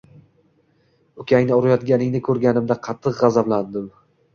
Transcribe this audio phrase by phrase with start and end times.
[1.25, 3.91] “Ukangni urayotganingni ko‘rganimda qattiq g‘azablandim.